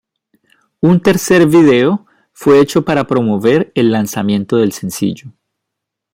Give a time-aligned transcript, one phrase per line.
[0.79, 5.31] Un tercer vídeo fue hecho para promover el lanzamiento del sencillo.